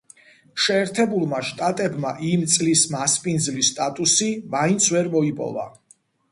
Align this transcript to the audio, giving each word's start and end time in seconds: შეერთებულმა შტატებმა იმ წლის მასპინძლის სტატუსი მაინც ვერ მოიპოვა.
შეერთებულმა 0.67 1.41
შტატებმა 1.49 2.15
იმ 2.31 2.47
წლის 2.55 2.83
მასპინძლის 2.95 3.71
სტატუსი 3.77 4.33
მაინც 4.59 4.93
ვერ 4.97 5.15
მოიპოვა. 5.19 5.71